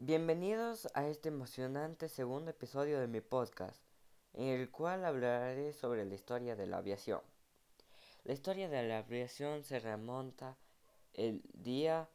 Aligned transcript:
Bienvenidos 0.00 0.86
a 0.94 1.08
este 1.08 1.28
emocionante 1.28 2.08
segundo 2.08 2.52
episodio 2.52 3.00
de 3.00 3.08
mi 3.08 3.20
podcast, 3.20 3.82
en 4.32 4.46
el 4.46 4.70
cual 4.70 5.04
hablaré 5.04 5.72
sobre 5.72 6.04
la 6.04 6.14
historia 6.14 6.54
de 6.54 6.68
la 6.68 6.76
aviación. 6.76 7.20
La 8.22 8.32
historia 8.32 8.68
de 8.68 8.84
la 8.84 8.98
aviación 8.98 9.64
se 9.64 9.80
remonta 9.80 10.56
el 11.14 11.42
día 11.52 12.08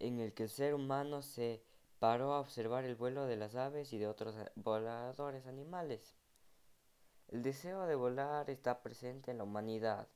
en 0.00 0.18
el 0.18 0.34
que 0.34 0.42
el 0.42 0.48
ser 0.48 0.74
humano 0.74 1.22
se 1.22 1.62
paró 2.00 2.32
a 2.32 2.40
observar 2.40 2.84
el 2.84 2.96
vuelo 2.96 3.26
de 3.26 3.36
las 3.36 3.54
aves 3.54 3.92
y 3.92 3.98
de 3.98 4.08
otros 4.08 4.34
voladores 4.56 5.46
animales. 5.46 6.16
El 7.28 7.44
deseo 7.44 7.86
de 7.86 7.94
volar 7.94 8.50
está 8.50 8.82
presente 8.82 9.30
en 9.30 9.38
la 9.38 9.44
humanidad 9.44 10.08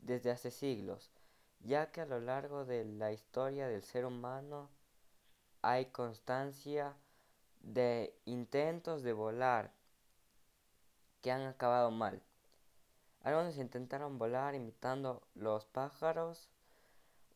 desde 0.00 0.32
hace 0.32 0.50
siglos, 0.50 1.12
ya 1.60 1.92
que 1.92 2.00
a 2.00 2.06
lo 2.06 2.18
largo 2.18 2.64
de 2.64 2.84
la 2.84 3.12
historia 3.12 3.68
del 3.68 3.84
ser 3.84 4.04
humano 4.04 4.70
hay 5.70 5.84
constancia 5.90 6.96
de 7.60 8.18
intentos 8.24 9.02
de 9.02 9.12
volar 9.12 9.70
que 11.20 11.30
han 11.30 11.42
acabado 11.42 11.90
mal. 11.90 12.22
Algunos 13.20 13.58
intentaron 13.58 14.16
volar 14.16 14.54
imitando 14.54 15.28
los 15.34 15.66
pájaros, 15.66 16.48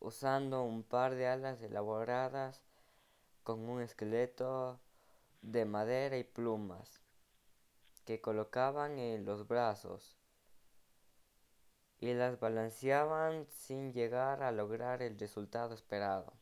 usando 0.01 0.63
un 0.63 0.83
par 0.83 1.15
de 1.15 1.27
alas 1.27 1.61
elaboradas 1.61 2.63
con 3.43 3.69
un 3.69 3.83
esqueleto 3.83 4.81
de 5.43 5.67
madera 5.67 6.17
y 6.17 6.25
plumas 6.25 7.03
que 8.07 8.23
colocaban 8.23 8.99
en 8.99 9.27
los 9.27 9.47
brazos 9.47 10.17
y 12.01 12.15
las 12.15 12.41
balanceaban 12.41 13.47
sin 13.51 13.93
llegar 13.93 14.43
a 14.43 14.53
lograr 14.53 15.03
el 15.03 15.19
resultado 15.19 15.75
esperado. 15.75 16.42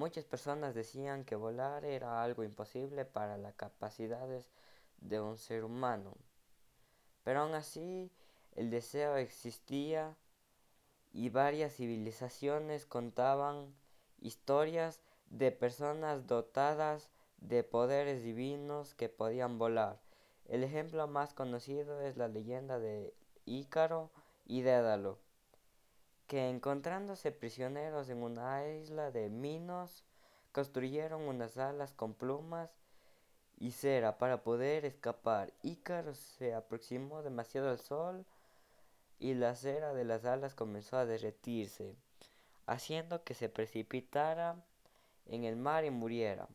Muchas 0.00 0.24
personas 0.24 0.74
decían 0.74 1.26
que 1.26 1.36
volar 1.36 1.84
era 1.84 2.22
algo 2.22 2.42
imposible 2.42 3.04
para 3.04 3.36
las 3.36 3.52
capacidades 3.52 4.48
de 5.02 5.20
un 5.20 5.36
ser 5.36 5.62
humano. 5.62 6.16
Pero 7.22 7.40
aún 7.40 7.52
así, 7.52 8.10
el 8.56 8.70
deseo 8.70 9.16
existía 9.16 10.16
y 11.12 11.28
varias 11.28 11.74
civilizaciones 11.74 12.86
contaban 12.86 13.74
historias 14.22 15.02
de 15.28 15.52
personas 15.52 16.26
dotadas 16.26 17.10
de 17.36 17.62
poderes 17.62 18.22
divinos 18.22 18.94
que 18.94 19.10
podían 19.10 19.58
volar. 19.58 20.00
El 20.46 20.64
ejemplo 20.64 21.06
más 21.08 21.34
conocido 21.34 22.00
es 22.00 22.16
la 22.16 22.28
leyenda 22.28 22.78
de 22.78 23.12
Ícaro 23.44 24.10
y 24.46 24.62
Dédalo 24.62 25.18
que 26.30 26.48
encontrándose 26.48 27.32
prisioneros 27.32 28.08
en 28.08 28.22
una 28.22 28.64
isla 28.64 29.10
de 29.10 29.28
Minos, 29.28 30.04
construyeron 30.52 31.22
unas 31.22 31.58
alas 31.58 31.92
con 31.92 32.14
plumas 32.14 32.70
y 33.58 33.72
cera 33.72 34.16
para 34.16 34.44
poder 34.44 34.84
escapar. 34.84 35.52
Ícaro 35.64 36.14
se 36.14 36.54
aproximó 36.54 37.24
demasiado 37.24 37.68
al 37.68 37.80
sol 37.80 38.24
y 39.18 39.34
la 39.34 39.56
cera 39.56 39.92
de 39.92 40.04
las 40.04 40.24
alas 40.24 40.54
comenzó 40.54 40.98
a 40.98 41.04
derretirse, 41.04 41.96
haciendo 42.64 43.24
que 43.24 43.34
se 43.34 43.48
precipitara 43.48 44.54
en 45.26 45.42
el 45.42 45.56
mar 45.56 45.84
y 45.84 45.90
muriera. 45.90 46.46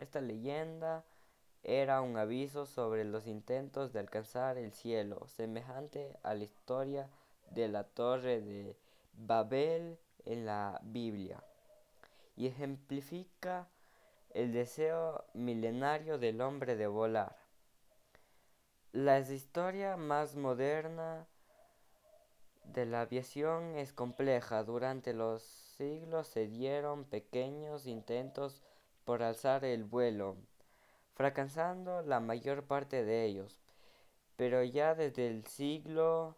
Esta 0.00 0.22
leyenda 0.22 1.04
era 1.64 2.00
un 2.00 2.16
aviso 2.16 2.64
sobre 2.64 3.04
los 3.04 3.26
intentos 3.26 3.92
de 3.92 3.98
alcanzar 3.98 4.56
el 4.56 4.72
cielo, 4.72 5.26
semejante 5.26 6.16
a 6.22 6.32
la 6.32 6.44
historia 6.44 7.10
de 7.50 7.68
la 7.68 7.84
torre 7.84 8.40
de 8.40 8.74
Babel 9.18 9.98
en 10.24 10.46
la 10.46 10.80
Biblia 10.82 11.42
y 12.36 12.46
ejemplifica 12.46 13.68
el 14.30 14.52
deseo 14.52 15.24
milenario 15.34 16.18
del 16.18 16.40
hombre 16.40 16.76
de 16.76 16.86
volar. 16.86 17.36
La 18.92 19.18
historia 19.18 19.96
más 19.96 20.36
moderna 20.36 21.26
de 22.64 22.86
la 22.86 23.02
aviación 23.02 23.76
es 23.76 23.92
compleja. 23.92 24.62
Durante 24.62 25.12
los 25.12 25.42
siglos 25.42 26.28
se 26.28 26.46
dieron 26.46 27.04
pequeños 27.04 27.86
intentos 27.86 28.62
por 29.04 29.22
alzar 29.22 29.64
el 29.64 29.84
vuelo, 29.84 30.36
fracasando 31.14 32.02
la 32.02 32.20
mayor 32.20 32.64
parte 32.64 33.04
de 33.04 33.24
ellos. 33.24 33.58
Pero 34.36 34.62
ya 34.62 34.94
desde 34.94 35.26
el 35.26 35.44
siglo 35.44 36.36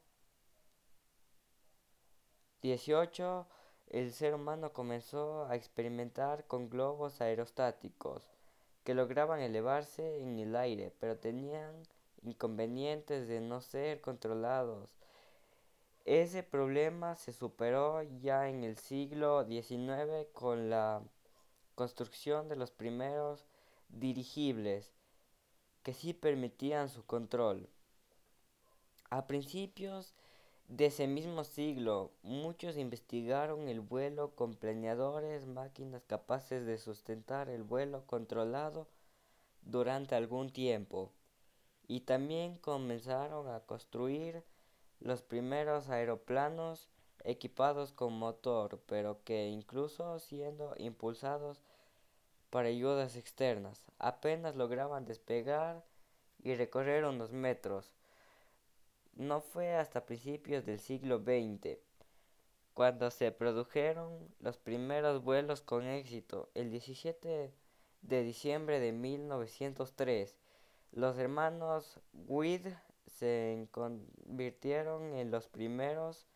18, 2.62 3.46
el 3.88 4.12
ser 4.12 4.34
humano 4.34 4.72
comenzó 4.72 5.46
a 5.46 5.56
experimentar 5.56 6.46
con 6.46 6.68
globos 6.68 7.20
aerostáticos 7.20 8.22
que 8.84 8.94
lograban 8.94 9.40
elevarse 9.40 10.20
en 10.20 10.38
el 10.38 10.54
aire, 10.56 10.92
pero 11.00 11.16
tenían 11.16 11.74
inconvenientes 12.22 13.28
de 13.28 13.40
no 13.40 13.60
ser 13.60 14.00
controlados. 14.00 14.96
Ese 16.04 16.42
problema 16.42 17.16
se 17.16 17.32
superó 17.32 18.02
ya 18.20 18.48
en 18.48 18.64
el 18.64 18.76
siglo 18.76 19.46
XIX 19.46 20.28
con 20.32 20.70
la 20.70 21.02
construcción 21.74 22.48
de 22.48 22.56
los 22.56 22.70
primeros 22.70 23.46
dirigibles 23.88 24.92
que 25.82 25.94
sí 25.94 26.12
permitían 26.12 26.88
su 26.88 27.04
control. 27.04 27.68
A 29.08 29.26
principios 29.26 30.14
de 30.70 30.86
ese 30.86 31.08
mismo 31.08 31.42
siglo, 31.42 32.12
muchos 32.22 32.76
investigaron 32.76 33.68
el 33.68 33.80
vuelo 33.80 34.36
con 34.36 34.54
planeadores, 34.54 35.44
máquinas 35.44 36.04
capaces 36.04 36.64
de 36.64 36.78
sustentar 36.78 37.48
el 37.48 37.64
vuelo 37.64 38.06
controlado 38.06 38.86
durante 39.62 40.14
algún 40.14 40.50
tiempo, 40.50 41.10
y 41.88 42.02
también 42.02 42.56
comenzaron 42.56 43.48
a 43.48 43.58
construir 43.66 44.44
los 45.00 45.22
primeros 45.22 45.88
aeroplanos 45.88 46.88
equipados 47.24 47.90
con 47.90 48.12
motor, 48.12 48.80
pero 48.86 49.24
que 49.24 49.48
incluso 49.48 50.20
siendo 50.20 50.74
impulsados 50.78 51.60
por 52.48 52.64
ayudas 52.64 53.16
externas, 53.16 53.86
apenas 53.98 54.54
lograban 54.54 55.04
despegar 55.04 55.84
y 56.44 56.54
recorrer 56.54 57.04
unos 57.06 57.32
metros 57.32 57.90
no 59.14 59.40
fue 59.40 59.74
hasta 59.74 60.06
principios 60.06 60.64
del 60.64 60.78
siglo 60.78 61.18
XX 61.18 61.78
cuando 62.74 63.10
se 63.10 63.30
produjeron 63.32 64.28
los 64.38 64.56
primeros 64.56 65.22
vuelos 65.22 65.60
con 65.60 65.84
éxito. 65.84 66.48
El 66.54 66.70
17 66.70 67.52
de 68.02 68.22
diciembre 68.22 68.80
de 68.80 68.92
1903, 68.92 70.38
los 70.92 71.18
hermanos 71.18 72.00
Wright 72.12 72.66
se 73.06 73.68
convirtieron 73.70 75.14
en 75.14 75.30
los 75.30 75.48
primeros 75.48 76.26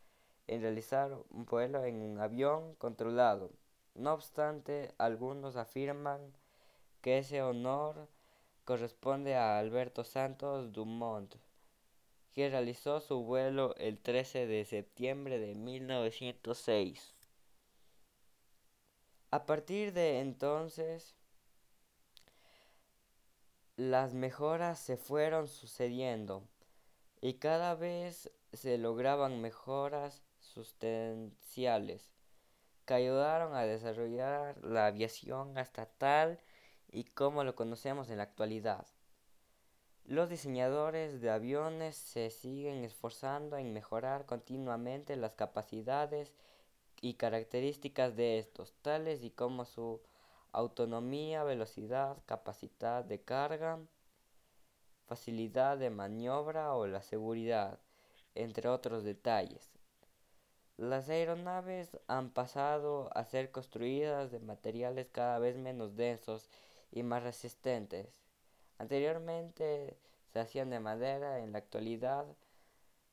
en 0.47 0.61
realizar 0.61 1.17
un 1.31 1.47
vuelo 1.47 1.85
en 1.85 2.03
un 2.03 2.21
avión 2.21 2.75
controlado. 2.75 3.51
No 3.95 4.13
obstante, 4.13 4.93
algunos 4.99 5.57
afirman 5.57 6.21
que 7.01 7.19
ese 7.19 7.43
honor 7.43 8.09
corresponde 8.65 9.37
a 9.37 9.59
Alberto 9.59 10.05
Santos 10.05 10.73
Dumont 10.73 11.37
que 12.35 12.51
realizó 12.51 13.01
su 13.01 13.23
vuelo 13.23 13.75
el 13.77 13.99
13 13.99 14.47
de 14.47 14.65
septiembre 14.65 15.39
de 15.39 15.55
1906. 15.55 17.15
A 19.31 19.47
partir 19.47 19.93
de 19.93 20.21
entonces, 20.21 21.15
las 23.77 24.15
mejoras 24.15 24.79
se 24.79 24.97
fueron 24.97 25.49
sucediendo 25.49 26.47
y 27.21 27.35
cada 27.35 27.75
vez 27.75 28.31
se 28.53 28.79
lograban 28.79 29.41
mejoras 29.41 30.23
sustanciales 30.41 32.13
que 32.85 32.95
ayudaron 32.95 33.55
a 33.55 33.63
desarrollar 33.63 34.63
la 34.63 34.87
aviación 34.87 35.57
hasta 35.57 35.87
tal 35.87 36.39
y 36.91 37.05
como 37.05 37.45
lo 37.45 37.55
conocemos 37.55 38.11
en 38.11 38.19
la 38.19 38.25
actualidad. 38.25 38.87
Los 40.07 40.29
diseñadores 40.29 41.23
de 41.23 41.31
aviones 41.31 41.97
se 41.97 42.29
siguen 42.29 42.85
esforzando 42.85 43.57
en 43.57 43.73
mejorar 43.73 44.27
continuamente 44.27 45.17
las 45.17 45.33
capacidades 45.33 46.31
y 47.01 47.15
características 47.15 48.15
de 48.15 48.39
estos, 48.39 48.75
tales 48.83 49.25
y 49.25 49.31
como 49.31 49.65
su 49.65 50.03
autonomía, 50.53 51.43
velocidad, 51.43 52.19
capacidad 52.27 53.03
de 53.03 53.23
carga, 53.23 53.79
facilidad 55.07 55.79
de 55.79 55.89
maniobra 55.89 56.75
o 56.75 56.87
la 56.87 57.01
seguridad, 57.01 57.79
entre 58.35 58.69
otros 58.69 59.05
detalles. 59.05 59.73
Las 60.77 61.09
aeronaves 61.09 61.99
han 62.09 62.29
pasado 62.29 63.09
a 63.17 63.25
ser 63.25 63.51
construidas 63.51 64.31
de 64.31 64.41
materiales 64.41 65.09
cada 65.11 65.39
vez 65.39 65.57
menos 65.57 65.97
densos 65.97 66.51
y 66.93 67.03
más 67.03 67.23
resistentes 67.23 68.21
Anteriormente 68.79 69.97
se 70.33 70.41
hacían 70.41 70.71
de 70.71 70.81
madera, 70.81 71.39
en 71.39 71.53
la 71.53 71.59
actualidad 71.59 72.27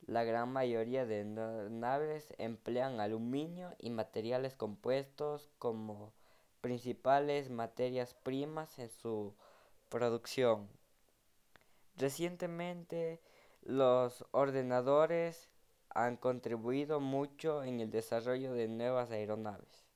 la 0.07 0.23
gran 0.23 0.51
mayoría 0.51 1.05
de 1.05 1.23
naves 1.23 2.33
emplean 2.37 2.99
aluminio 2.99 3.75
y 3.77 3.91
materiales 3.91 4.55
compuestos 4.55 5.51
como 5.59 6.13
principales 6.59 7.49
materias 7.49 8.15
primas 8.15 8.79
en 8.79 8.89
su 8.89 9.35
producción. 9.89 10.69
Recientemente 11.97 13.21
los 13.61 14.25
ordenadores 14.31 15.49
han 15.89 16.17
contribuido 16.17 16.99
mucho 16.99 17.63
en 17.63 17.79
el 17.79 17.91
desarrollo 17.91 18.53
de 18.53 18.67
nuevas 18.67 19.11
aeronaves. 19.11 19.90